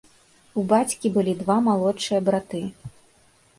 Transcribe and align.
У 0.61 0.63
бацькі 0.71 1.11
былі 1.19 1.35
два 1.43 1.59
малодшыя 1.69 2.25
браты. 2.33 2.65